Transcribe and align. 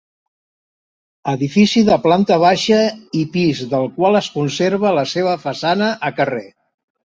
Edifici 1.33 1.83
de 1.89 1.97
planta 2.05 2.39
baixa 2.45 2.79
i 3.21 3.23
pis 3.37 3.63
del 3.75 3.87
qual 4.01 4.23
es 4.23 4.33
conserva 4.41 4.97
la 5.03 5.07
seva 5.15 5.39
façana 5.47 5.93
a 6.11 6.15
carrer. 6.21 6.45